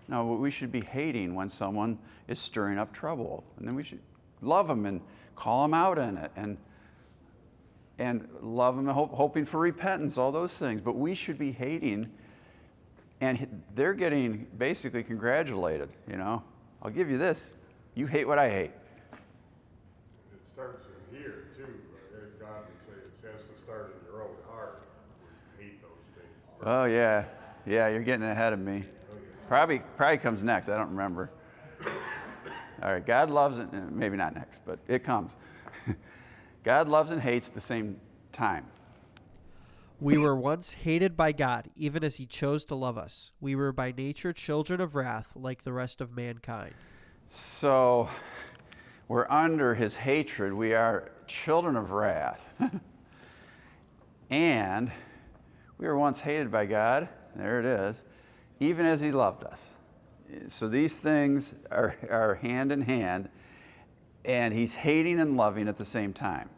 [0.07, 3.43] No, we should be hating when someone is stirring up trouble.
[3.57, 3.99] And then we should
[4.41, 5.01] love them and
[5.35, 6.57] call them out in it and,
[7.97, 10.81] and love them, hope, hoping for repentance, all those things.
[10.81, 12.09] But we should be hating,
[13.21, 16.43] and they're getting basically congratulated, you know.
[16.81, 17.51] I'll give you this.
[17.95, 18.71] You hate what I hate.
[20.31, 21.67] It starts in here, too.
[22.39, 24.83] God would say it has to start in your own heart.
[25.59, 26.31] Hate those things.
[26.63, 27.25] Oh, yeah.
[27.65, 28.85] Yeah, you're getting ahead of me.
[29.47, 30.69] Probably, probably comes next.
[30.69, 31.31] I don't remember.
[32.81, 33.67] All right, God loves it.
[33.73, 35.31] Uh, maybe not next, but it comes.
[36.63, 37.99] God loves and hates at the same
[38.31, 38.65] time.
[40.01, 43.33] We were once hated by God, even as He chose to love us.
[43.41, 46.73] We were by nature children of wrath, like the rest of mankind.
[47.27, 48.07] So
[49.09, 50.53] we're under His hatred.
[50.53, 52.41] We are children of wrath.
[54.29, 54.91] and
[55.79, 57.07] we were once hated by God.
[57.35, 58.03] There it is.
[58.59, 59.75] Even as He loved us.
[60.49, 63.29] So these things are, are hand in hand,
[64.25, 66.49] and He's hating and loving at the same time.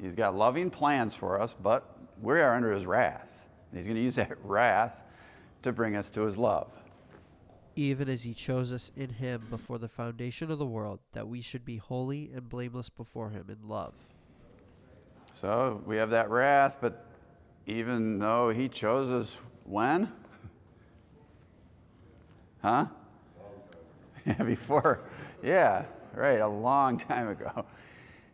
[0.00, 3.46] He's got loving plans for us, but we are under His wrath.
[3.70, 5.02] And He's going to use that wrath
[5.62, 6.72] to bring us to His love.
[7.76, 11.42] Even as He chose us in Him before the foundation of the world, that we
[11.42, 13.92] should be holy and blameless before Him in love.
[15.34, 17.06] So we have that wrath, but
[17.66, 20.12] even though He chose us when?
[22.62, 22.86] Huh?
[24.26, 24.98] Yeah, before.
[25.40, 27.64] Yeah, right, a long time ago.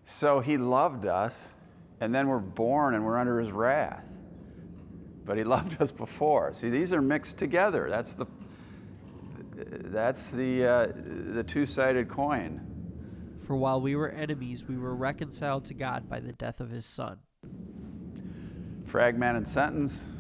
[0.07, 1.51] So he loved us,
[2.01, 4.05] and then we're born and we're under his wrath.
[5.25, 6.53] But he loved us before.
[6.55, 7.89] See, these are mixed together.
[7.91, 8.27] That's the
[9.55, 10.93] that's the uh,
[11.35, 12.61] the two-sided coin.
[13.47, 16.87] For while we were enemies, we were reconciled to God by the death of his
[16.87, 17.19] son.
[18.93, 20.11] Fragmented sentence.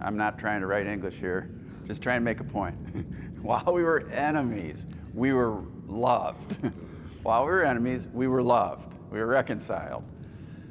[0.00, 1.48] I'm not trying to write English here.
[1.86, 2.74] Just trying to make a point.
[3.40, 6.58] While we were enemies, we were loved.
[7.22, 8.96] While we were enemies, we were loved.
[9.12, 10.02] We were reconciled.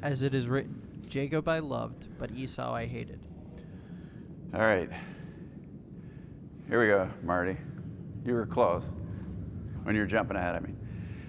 [0.02, 3.20] As it is written, Jacob I loved, but Esau I hated.
[4.52, 4.90] All right.
[6.68, 7.56] Here we go, Marty.
[8.26, 8.84] You were close
[9.84, 10.74] when you're jumping ahead of me.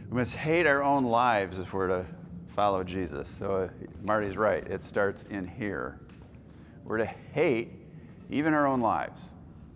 [0.10, 2.06] We must hate our own lives if we're to
[2.56, 3.28] follow Jesus.
[3.28, 4.66] So uh, Marty's right.
[4.66, 6.00] It starts in here.
[6.86, 7.74] We're to hate
[8.30, 9.32] even our own lives.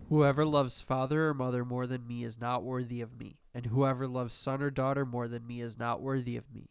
[0.08, 4.08] Whoever loves father or mother more than me is not worthy of me, and whoever
[4.08, 6.70] loves son or daughter more than me is not worthy of me.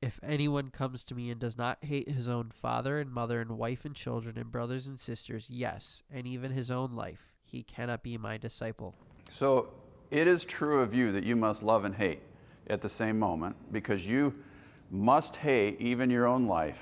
[0.00, 3.58] If anyone comes to me and does not hate his own father and mother and
[3.58, 8.02] wife and children and brothers and sisters, yes, and even his own life, he cannot
[8.02, 8.94] be my disciple.
[9.30, 9.68] So
[10.10, 12.20] it is true of you that you must love and hate
[12.68, 14.34] at the same moment because you
[14.90, 16.78] must hate even your own life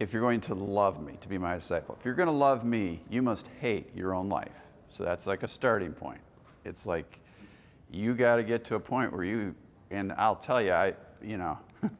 [0.00, 1.96] if you're going to love me, to be my disciple.
[1.98, 4.52] If you're going to love me, you must hate your own life.
[4.90, 6.20] So that's like a starting point.
[6.64, 7.18] It's like
[7.90, 9.54] you got to get to a point where you,
[9.90, 11.58] and I'll tell you, I, you know,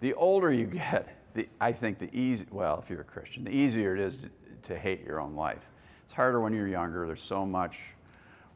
[0.00, 3.50] the older you get, the, I think the easy, well, if you're a Christian, the
[3.50, 4.30] easier it is to,
[4.64, 5.62] to hate your own life.
[6.04, 7.06] It's harder when you're younger.
[7.06, 7.78] There's so much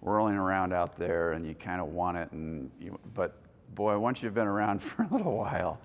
[0.00, 2.30] whirling around out there, and you kind of want it.
[2.32, 3.40] And you, but
[3.74, 5.80] boy, once you've been around for a little while,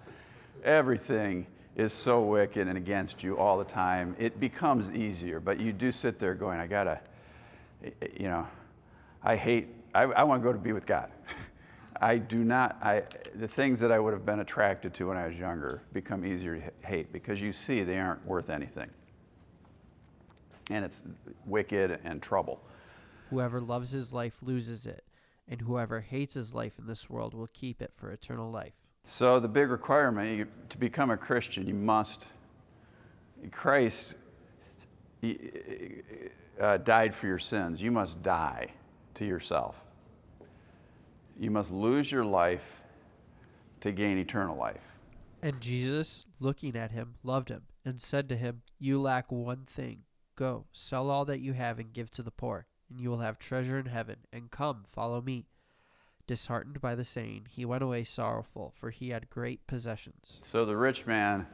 [0.63, 5.39] everything is so wicked and against you all the time, it becomes easier.
[5.39, 6.99] But you do sit there going, I gotta,
[8.17, 8.47] you know,
[9.23, 11.09] I hate, I, I want to go to be with God.
[12.01, 13.03] I do not, I,
[13.35, 16.57] the things that I would have been attracted to when I was younger become easier
[16.57, 18.89] to hate because you see they aren't worth anything.
[20.69, 21.03] And it's
[21.45, 22.61] wicked and trouble.
[23.29, 25.03] Whoever loves his life loses it,
[25.47, 28.73] and whoever hates his life in this world will keep it for eternal life.
[29.05, 32.27] So, the big requirement you, to become a Christian, you must,
[33.51, 34.15] Christ
[36.59, 37.81] uh, died for your sins.
[37.81, 38.67] You must die
[39.15, 39.75] to yourself.
[41.39, 42.81] You must lose your life
[43.81, 44.81] to gain eternal life.
[45.41, 50.03] And Jesus, looking at him, loved him and said to him, You lack one thing.
[50.35, 53.39] Go, sell all that you have and give to the poor, and you will have
[53.39, 54.17] treasure in heaven.
[54.31, 55.45] And come, follow me.
[56.25, 60.39] Disheartened by the saying, he went away sorrowful, for he had great possessions.
[60.49, 61.47] So the rich man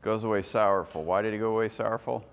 [0.00, 1.02] goes away sorrowful.
[1.02, 2.24] Why did he go away sorrowful?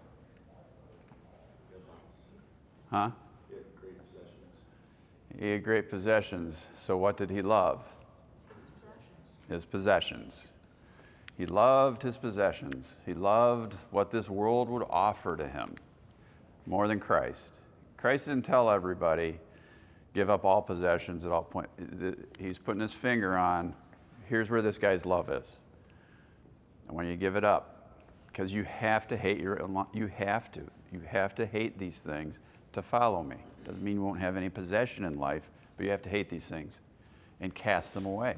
[2.91, 3.09] Huh?
[3.49, 5.39] He had great possessions.
[5.39, 6.67] He had great possessions.
[6.75, 7.81] So what did he love?
[9.49, 10.49] His possessions.
[11.37, 12.97] He loved his possessions.
[13.05, 15.73] He loved what this world would offer to him
[16.67, 17.56] more than Christ.
[17.97, 19.39] Christ didn't tell everybody,
[20.13, 21.69] give up all possessions at all point.
[22.39, 23.73] He's putting his finger on,
[24.25, 25.57] here's where this guy's love is.
[26.87, 27.73] And when you give it up,
[28.27, 30.61] because you have to hate your, you have to,
[30.93, 32.35] you have to hate these things
[32.73, 33.37] to follow me.
[33.65, 36.45] Doesn't mean you won't have any possession in life, but you have to hate these
[36.45, 36.79] things
[37.41, 38.35] and cast them away.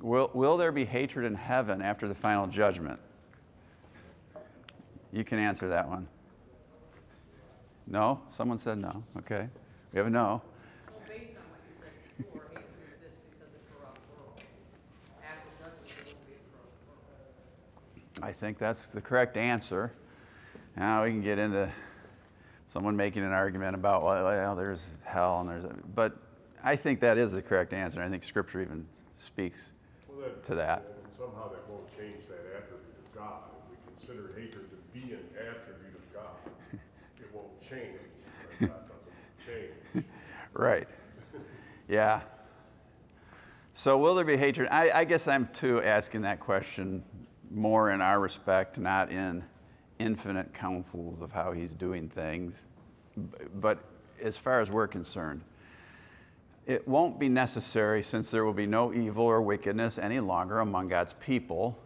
[0.00, 2.98] Will, will there be hatred in heaven after the final judgment?
[5.12, 6.08] You can answer that one.
[7.86, 8.20] No?
[8.36, 9.02] Someone said no.
[9.18, 9.48] Okay.
[9.92, 10.42] We have a no.
[10.86, 14.40] Well, based on what you said before, hatred exists because of corrupt world.
[15.22, 18.22] After judgment, there will be a corrupt world.
[18.22, 19.92] I think that's the correct answer.
[20.76, 21.70] Now we can get into
[22.66, 25.64] someone making an argument about, well, well there's hell and there's,
[25.94, 26.16] but
[26.64, 28.00] I think that is the correct answer.
[28.00, 28.86] I think Scripture even
[29.18, 29.72] speaks
[30.08, 30.84] well, that, to that.
[31.04, 33.42] And somehow that won't change that attribute of God.
[33.50, 36.32] If we consider hatred to be an attribute of God,
[36.72, 36.78] it
[37.32, 37.98] won't change.
[38.60, 38.74] Doesn't
[39.46, 40.04] change.
[40.52, 40.88] right.
[41.88, 42.20] Yeah.
[43.74, 44.68] So, will there be hatred?
[44.70, 47.02] I, I guess I'm too asking that question
[47.50, 49.42] more in our respect, not in
[49.98, 52.66] infinite counsels of how he's doing things.
[53.60, 53.78] But
[54.22, 55.42] as far as we're concerned,
[56.66, 60.88] it won't be necessary since there will be no evil or wickedness any longer among
[60.88, 61.78] God's people.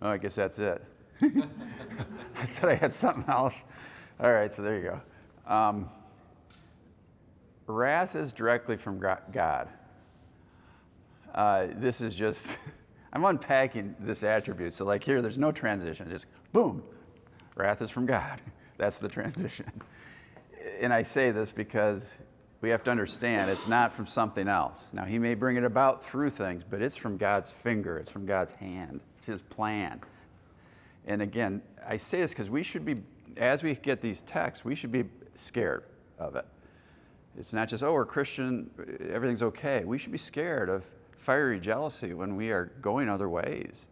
[0.00, 0.82] Oh, I guess that's it.
[1.22, 3.64] I thought I had something else.
[4.20, 5.52] All right, so there you go.
[5.52, 5.90] Um,
[7.66, 9.68] wrath is directly from God.
[11.34, 12.56] Uh, this is just,
[13.12, 14.74] I'm unpacking this attribute.
[14.74, 16.82] So, like here, there's no transition, just boom,
[17.56, 18.40] wrath is from God.
[18.78, 19.70] That's the transition.
[20.80, 22.14] And I say this because
[22.60, 24.88] we have to understand it's not from something else.
[24.92, 28.26] Now, He may bring it about through things, but it's from God's finger, it's from
[28.26, 30.00] God's hand, it's His plan.
[31.06, 33.02] And again, I say this because we should be,
[33.36, 35.84] as we get these texts, we should be scared
[36.18, 36.46] of it.
[37.38, 38.70] It's not just, oh, we're Christian,
[39.10, 39.84] everything's okay.
[39.84, 40.84] We should be scared of
[41.18, 43.86] fiery jealousy when we are going other ways.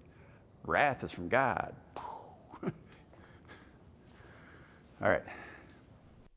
[0.64, 1.74] Wrath is from God.
[5.02, 5.22] All right.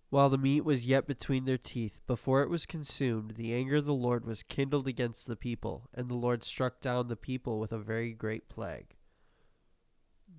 [0.10, 3.86] While the meat was yet between their teeth, before it was consumed, the anger of
[3.86, 7.72] the Lord was kindled against the people, and the Lord struck down the people with
[7.72, 8.93] a very great plague.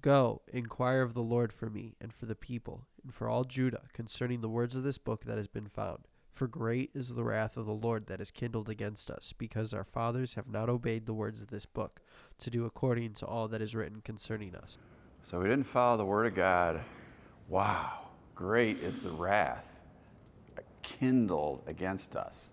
[0.04, 3.84] Go, inquire of the Lord for me, and for the people, and for all Judah,
[3.94, 6.06] concerning the words of this book that has been found.
[6.30, 9.84] For great is the wrath of the Lord that is kindled against us, because our
[9.84, 12.00] fathers have not obeyed the words of this book,
[12.38, 14.78] to do according to all that is written concerning us.
[15.22, 16.82] So we didn't follow the word of God.
[17.48, 19.80] Wow great is the wrath
[20.82, 22.46] kindled against us.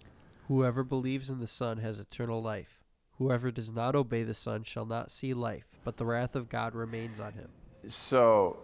[0.47, 2.80] Whoever believes in the Son has eternal life.
[3.21, 6.73] Whoever does not obey the Son shall not see life, but the wrath of God
[6.73, 7.49] remains on him.
[7.87, 8.57] So,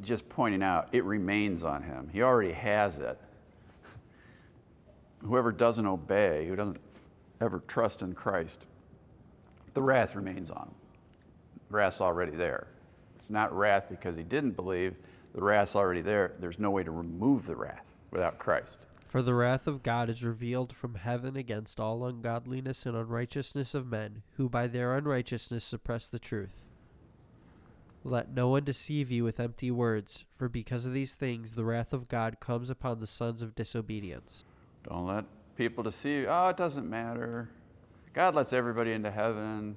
[0.00, 2.08] just pointing out, it remains on him.
[2.12, 3.18] He already has it.
[5.22, 6.76] Whoever doesn't obey, who doesn't
[7.40, 8.66] ever trust in Christ,
[9.74, 10.74] the wrath remains on him.
[11.68, 12.68] The wrath's already there.
[13.18, 14.94] It's not wrath because he didn't believe,
[15.34, 16.34] the wrath's already there.
[16.38, 18.86] There's no way to remove the wrath without Christ.
[19.10, 23.84] For the wrath of God is revealed from heaven against all ungodliness and unrighteousness of
[23.84, 26.64] men, who by their unrighteousness suppress the truth.
[28.04, 31.92] Let no one deceive you with empty words, for because of these things the wrath
[31.92, 34.44] of God comes upon the sons of disobedience.
[34.88, 35.24] Don't let
[35.56, 36.28] people deceive you.
[36.28, 37.48] Oh, it doesn't matter.
[38.14, 39.74] God lets everybody into heaven.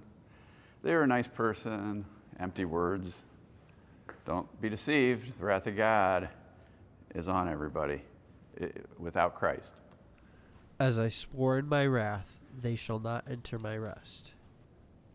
[0.83, 2.05] They're a nice person.
[2.39, 3.17] Empty words.
[4.25, 5.39] Don't be deceived.
[5.39, 6.29] The wrath of God
[7.15, 8.03] is on everybody
[8.97, 9.73] without Christ.
[10.79, 14.33] As I swore in my wrath, they shall not enter my rest.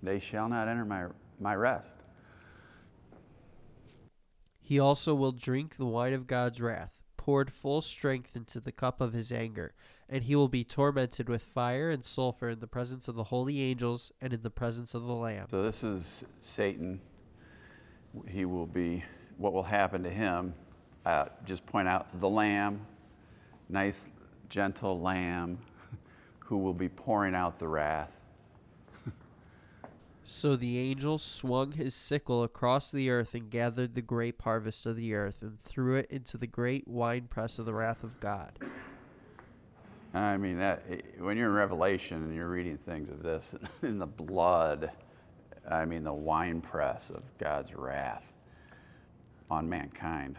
[0.03, 1.07] They shall not enter my,
[1.41, 1.95] my rest.
[4.61, 9.01] He also will drink the wine of God's wrath, poured full strength into the cup
[9.01, 9.73] of his anger,
[10.09, 13.61] and he will be tormented with fire and sulfur in the presence of the holy
[13.63, 15.47] angels and in the presence of the Lamb.
[15.51, 17.01] So this is Satan.
[18.27, 19.05] He will be,
[19.37, 20.55] what will happen to him?
[21.05, 22.85] Uh, just point out the lamb,
[23.69, 24.11] nice,
[24.49, 25.59] gentle lamb,
[26.41, 28.13] who will be pouring out the wrath.
[30.31, 34.95] So the angel swung his sickle across the earth and gathered the grape harvest of
[34.95, 38.53] the earth and threw it into the great winepress of the wrath of God.
[40.15, 40.83] I mean, that,
[41.19, 44.91] when you're in Revelation and you're reading things of this, in the blood,
[45.69, 48.25] I mean, the winepress of God's wrath
[49.51, 50.37] on mankind.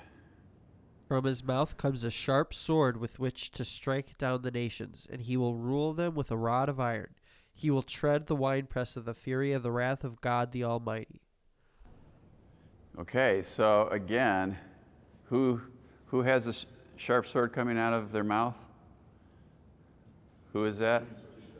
[1.09, 5.21] From his mouth comes a sharp sword with which to strike down the nations, and
[5.21, 7.15] he will rule them with a rod of iron.
[7.51, 11.23] He will tread the winepress of the fury of the wrath of God the Almighty.
[12.99, 14.55] Okay, so again,
[15.29, 15.61] who,
[16.05, 18.57] who has a sh- sharp sword coming out of their mouth?
[20.53, 21.01] Who is that?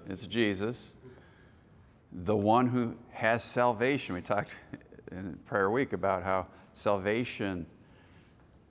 [0.07, 0.91] It's Jesus.
[2.11, 4.13] The one who has salvation.
[4.13, 4.53] We talked
[5.11, 7.65] in prayer week about how salvation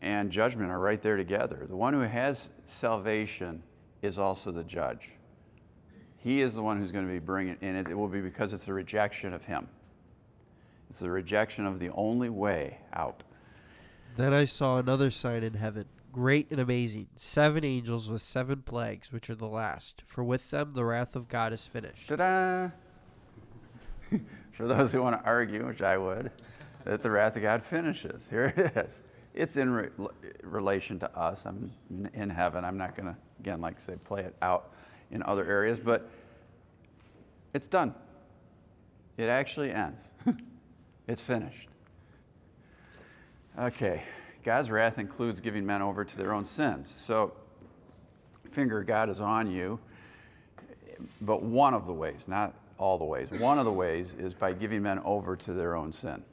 [0.01, 1.67] and judgment are right there together.
[1.69, 3.63] The one who has salvation
[4.03, 5.11] is also the judge.
[6.17, 8.53] He is the one who's going to be bringing, and it, it will be because
[8.53, 9.69] it's a rejection of him.
[10.91, 13.23] It's the rejection of the only way out.
[14.17, 19.13] Then I saw another sign in heaven, great and amazing, seven angels with seven plagues,
[19.13, 22.09] which are the last, for with them the wrath of God is finished.
[22.09, 22.71] Ta-da!
[24.53, 26.33] For those who want to argue, which I would,
[26.85, 28.29] that the wrath of God finishes.
[28.29, 29.03] Here it is.
[29.39, 29.89] It's in re-
[30.43, 31.43] relation to us.
[31.47, 31.71] I'm
[32.13, 32.65] in- heaven.
[32.65, 34.73] I'm not going to, again, like say, play it out
[35.13, 36.11] in other areas, but
[37.55, 37.95] it's done.
[39.17, 40.03] It actually ends.
[41.07, 41.69] it's finished.
[43.57, 44.03] Okay.
[44.43, 46.93] God's wrath includes giving men over to their own sins.
[46.99, 47.33] So,
[48.51, 49.79] finger God is on you,
[51.21, 54.53] but one of the ways, not all the ways, one of the ways is by
[54.53, 56.25] giving men over to their own sin.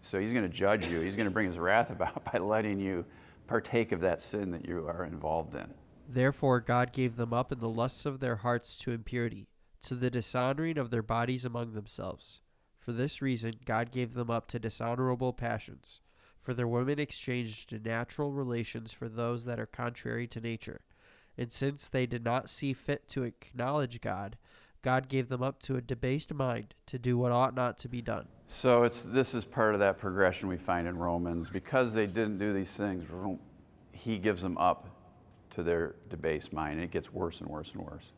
[0.00, 1.00] So he's going to judge you.
[1.00, 3.04] He's going to bring his wrath about by letting you
[3.46, 5.74] partake of that sin that you are involved in.
[6.08, 9.48] Therefore God gave them up in the lusts of their hearts to impurity,
[9.82, 12.40] to the dishonoring of their bodies among themselves.
[12.78, 16.00] For this reason God gave them up to dishonorable passions.
[16.40, 20.80] For their women exchanged natural relations for those that are contrary to nature.
[21.36, 24.36] And since they did not see fit to acknowledge God,
[24.82, 28.00] God gave them up to a debased mind to do what ought not to be
[28.00, 28.28] done.
[28.46, 31.50] So it's this is part of that progression we find in Romans.
[31.50, 33.04] Because they didn't do these things,
[33.92, 34.88] he gives them up
[35.50, 38.12] to their debased mind, and it gets worse and worse and worse.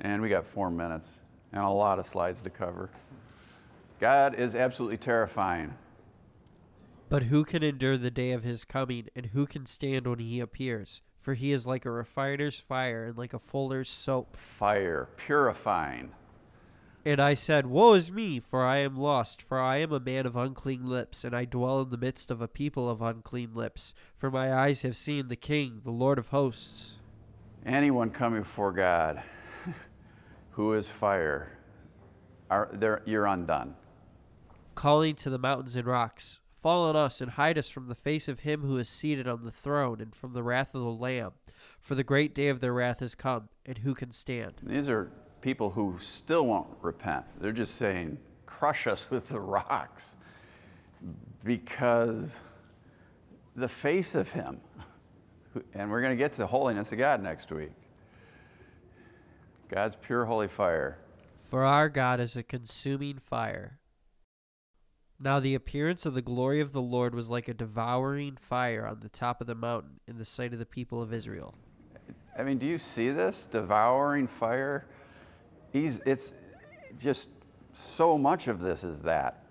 [0.00, 1.18] And we got four minutes
[1.52, 2.90] and a lot of slides to cover.
[4.00, 5.74] God is absolutely terrifying.
[7.08, 10.40] But who can endure the day of his coming, and who can stand when he
[10.40, 11.00] appears?
[11.28, 14.34] For he is like a refiner's fire and like a fuller's soap.
[14.34, 16.12] Fire, purifying.
[17.04, 20.24] And I said, Woe is me, for I am lost, for I am a man
[20.24, 23.92] of unclean lips, and I dwell in the midst of a people of unclean lips.
[24.16, 27.00] For my eyes have seen the King, the Lord of hosts.
[27.66, 29.22] Anyone coming before God
[30.52, 31.58] who is fire,
[32.50, 33.74] are, they're- you're undone.
[34.74, 38.26] Calling to the mountains and rocks, Fall on us and hide us from the face
[38.26, 41.32] of him who is seated on the throne and from the wrath of the Lamb.
[41.80, 44.54] For the great day of their wrath has come, and who can stand?
[44.62, 47.24] These are people who still won't repent.
[47.40, 50.16] They're just saying, crush us with the rocks
[51.44, 52.40] because
[53.54, 54.60] the face of Him,
[55.74, 57.72] and we're going to get to the holiness of God next week.
[59.68, 60.98] God's pure holy fire.
[61.48, 63.78] For our God is a consuming fire.
[65.20, 69.00] Now the appearance of the glory of the Lord was like a devouring fire on
[69.00, 71.54] the top of the mountain in the sight of the people of Israel.
[72.38, 73.48] I mean, do you see this?
[73.50, 74.86] Devouring fire?
[75.72, 76.32] He's, it's
[76.96, 77.30] just
[77.72, 79.44] so much of this is that.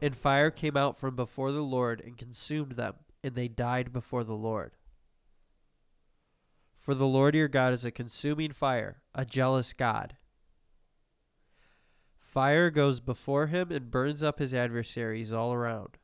[0.00, 4.24] And fire came out from before the Lord and consumed them, and they died before
[4.24, 4.72] the Lord.
[6.74, 10.16] For the Lord your God is a consuming fire, a jealous God.
[12.30, 15.98] Fire goes before him and burns up his adversaries all around.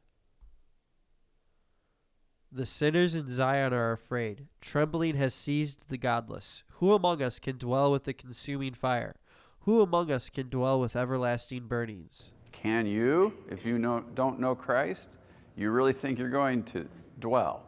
[2.51, 4.49] The sinners in Zion are afraid.
[4.61, 6.65] Trembling has seized the godless.
[6.81, 9.15] Who among us can dwell with the consuming fire?
[9.61, 12.33] Who among us can dwell with everlasting burnings?
[12.51, 15.11] Can you, if you know, don't know Christ,
[15.55, 16.89] you really think you're going to
[17.21, 17.63] dwell?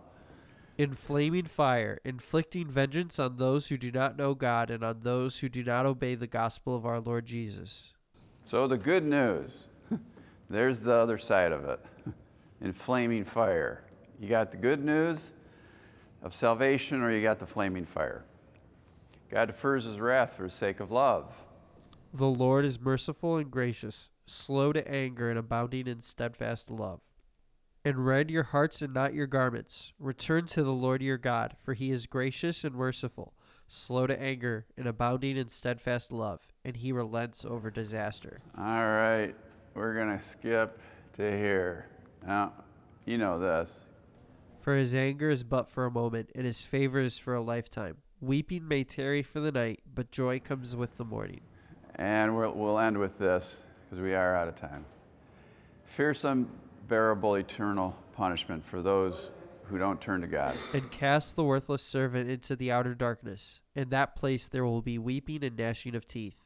[0.76, 5.38] In flaming fire, inflicting vengeance on those who do not know God and on those
[5.38, 7.94] who do not obey the gospel of our Lord Jesus.
[8.48, 9.50] So, the good news
[10.48, 11.84] there's the other side of it
[12.62, 13.84] in flaming fire.
[14.18, 15.32] You got the good news
[16.22, 18.24] of salvation, or you got the flaming fire.
[19.30, 21.34] God defers his wrath for the sake of love.
[22.14, 27.00] The Lord is merciful and gracious, slow to anger and abounding in steadfast love.
[27.84, 29.92] And rend your hearts and not your garments.
[29.98, 33.34] Return to the Lord your God, for he is gracious and merciful,
[33.68, 38.40] slow to anger and abounding in steadfast love, and he relents over disaster.
[38.56, 39.34] All right,
[39.74, 40.80] we're going to skip
[41.14, 41.86] to here.
[42.26, 42.52] Now,
[43.04, 43.70] you know this.
[44.58, 47.98] For his anger is but for a moment, and his favor is for a lifetime.
[48.20, 51.42] Weeping may tarry for the night, but joy comes with the morning.
[51.94, 54.84] And we'll, we'll end with this because we are out of time.
[55.84, 56.50] Fearsome,
[56.88, 59.30] bearable, eternal punishment for those
[59.68, 60.56] who don't turn to God.
[60.72, 63.60] And cast the worthless servant into the outer darkness.
[63.74, 66.44] In that place there will be weeping and gnashing of teeth.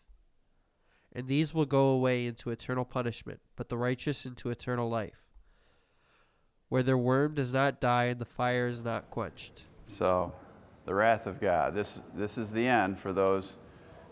[1.14, 5.26] And these will go away into eternal punishment, but the righteous into eternal life,
[6.68, 9.64] where their worm does not die and the fire is not quenched.
[9.86, 10.32] So,
[10.86, 11.74] the wrath of God.
[11.74, 13.56] This, this is the end for those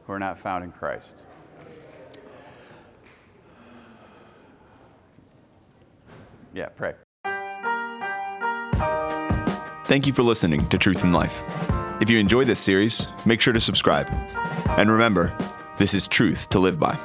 [0.07, 1.23] who are not found in Christ.
[6.53, 6.95] Yeah, pray.
[9.91, 11.43] Thank you for listening to Truth in Life.
[12.01, 14.09] If you enjoy this series, make sure to subscribe.
[14.79, 15.37] And remember,
[15.79, 16.97] this is truth to live by.